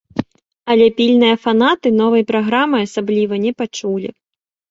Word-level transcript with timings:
Але 0.75 0.85
пільныя 0.99 1.35
фанаты 1.43 1.87
новай 2.01 2.23
праграмы 2.33 2.77
асабліва 2.87 3.35
не 3.47 3.51
пачулі. 3.63 4.09